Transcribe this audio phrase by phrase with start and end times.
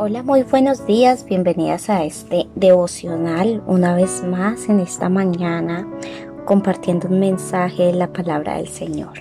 [0.00, 5.88] Hola, muy buenos días, bienvenidas a este devocional una vez más en esta mañana
[6.44, 9.14] compartiendo un mensaje de la palabra del Señor.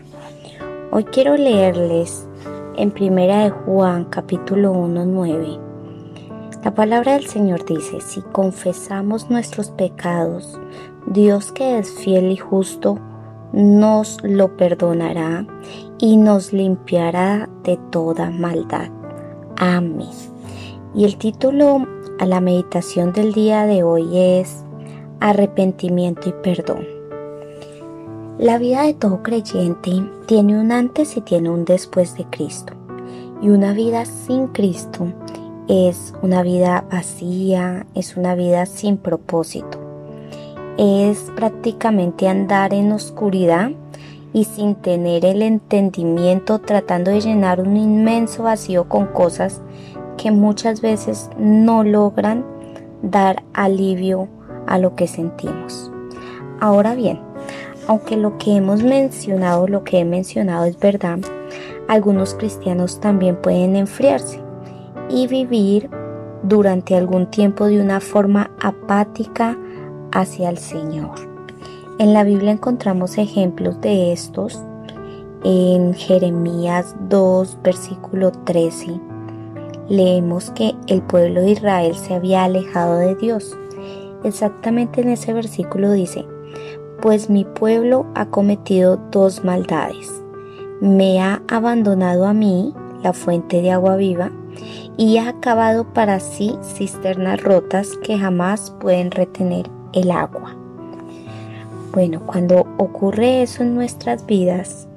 [0.92, 2.28] Hoy quiero leerles
[2.76, 5.60] en Primera de Juan capítulo 1 9.
[6.64, 10.60] La palabra del Señor dice, si confesamos nuestros pecados,
[11.08, 13.00] Dios que es fiel y justo
[13.52, 15.44] nos lo perdonará
[15.98, 18.92] y nos limpiará de toda maldad.
[19.56, 20.37] Amén.
[20.98, 21.86] Y el título
[22.18, 24.64] a la meditación del día de hoy es
[25.20, 26.88] Arrepentimiento y Perdón.
[28.40, 29.92] La vida de todo creyente
[30.26, 32.74] tiene un antes y tiene un después de Cristo.
[33.44, 35.14] Y una vida sin Cristo
[35.68, 39.78] es una vida vacía, es una vida sin propósito.
[40.80, 43.70] Es prácticamente andar en oscuridad
[44.34, 49.62] y sin tener el entendimiento tratando de llenar un inmenso vacío con cosas
[50.18, 52.46] que muchas veces no logran
[53.02, 54.28] dar alivio
[54.66, 55.92] a lo que sentimos.
[56.60, 57.20] Ahora bien,
[57.88, 61.20] aunque lo que hemos mencionado, lo que he mencionado es verdad,
[61.88, 64.42] algunos cristianos también pueden enfriarse
[65.10, 65.90] y vivir
[66.44, 69.58] durante algún tiempo de una forma apática
[70.12, 71.16] hacia el Señor.
[72.00, 74.62] En la Biblia encontramos ejemplos de estos
[75.44, 79.00] en Jeremías 2, versículo 13
[79.90, 83.58] leemos que el pueblo de Israel se había alejado de Dios.
[84.24, 86.26] Exactamente en ese versículo dice,
[87.02, 90.12] pues mi pueblo ha cometido dos maldades.
[90.82, 94.32] Me ha abandonado a mí, la fuente de agua viva,
[94.98, 100.56] y ha acabado para sí cisternas rotas que jamás pueden retener el agua.
[101.94, 104.88] Bueno, cuando ocurre eso en nuestras vidas,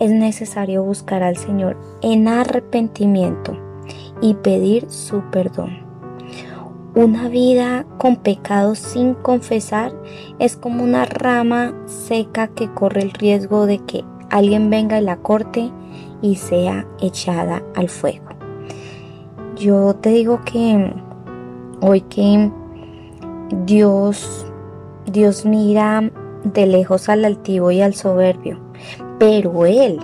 [0.00, 3.56] es necesario buscar al Señor en arrepentimiento
[4.22, 5.82] y pedir su perdón.
[6.94, 9.92] Una vida con pecados sin confesar
[10.38, 15.16] es como una rama seca que corre el riesgo de que alguien venga y la
[15.16, 15.70] corte
[16.22, 18.26] y sea echada al fuego.
[19.56, 20.94] Yo te digo que
[21.80, 22.50] hoy que
[23.64, 24.46] Dios
[25.06, 26.10] Dios mira
[26.44, 28.58] de lejos al altivo y al soberbio,
[29.18, 29.98] pero él,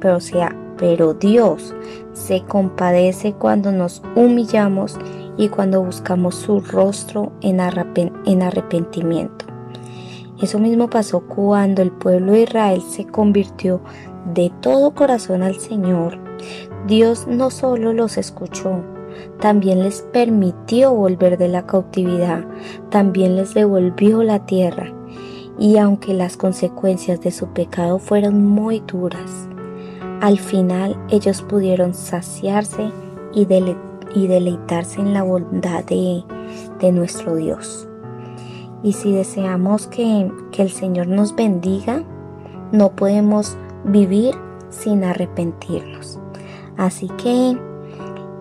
[0.00, 1.74] pero sea, pero Dios
[2.14, 4.96] se compadece cuando nos humillamos
[5.36, 9.44] y cuando buscamos su rostro en, arrepentimiento.
[10.40, 13.82] Eso mismo pasó cuando el pueblo de Israel se convirtió
[14.32, 16.18] de todo corazón al Señor.
[16.86, 18.82] Dios no solo los escuchó,
[19.38, 22.46] también les permitió volver de la cautividad,
[22.88, 24.94] también les devolvió la tierra.
[25.58, 29.50] Y aunque las consecuencias de su pecado fueron muy duras,
[30.20, 32.90] al final ellos pudieron saciarse
[33.32, 36.24] y, deleitarse en la bondad de,
[36.92, 37.88] nuestro Dios.
[38.82, 42.02] Y si deseamos que, que el Señor nos bendiga,
[42.72, 44.34] no podemos vivir
[44.68, 46.18] sin arrepentirnos.
[46.76, 47.58] Así que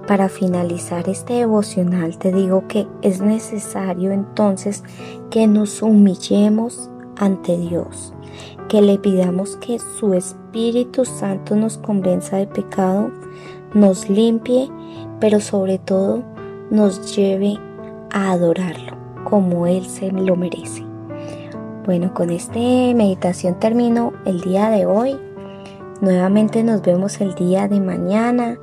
[0.07, 4.83] para finalizar este devocional te digo que es necesario entonces
[5.29, 6.89] que nos humillemos
[7.19, 8.13] ante Dios,
[8.67, 13.11] que le pidamos que su Espíritu Santo nos convenza de pecado,
[13.73, 14.69] nos limpie,
[15.19, 16.23] pero sobre todo
[16.71, 17.57] nos lleve
[18.11, 20.83] a adorarlo como Él se lo merece.
[21.85, 25.17] Bueno, con esta meditación termino el día de hoy.
[26.01, 28.57] Nuevamente nos vemos el día de mañana.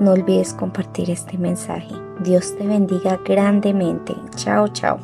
[0.00, 1.94] No olvides compartir este mensaje.
[2.22, 4.14] Dios te bendiga grandemente.
[4.36, 4.98] Chao, chao.